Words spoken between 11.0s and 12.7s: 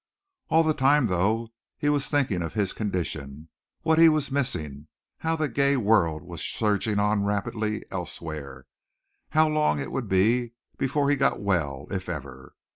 he got well, if ever.